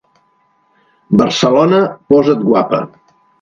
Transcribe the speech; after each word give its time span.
Barcelona, 1.21 1.83
posa't 2.15 2.43
guapa. 2.49 2.83